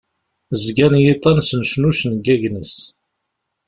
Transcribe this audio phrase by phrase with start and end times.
[0.63, 2.75] Zgan yiḍan-a snecnucen deg agnes.